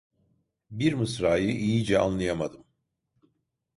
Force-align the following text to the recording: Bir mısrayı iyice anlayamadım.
Bir 0.71 0.93
mısrayı 0.93 1.57
iyice 1.57 1.99
anlayamadım. 1.99 2.63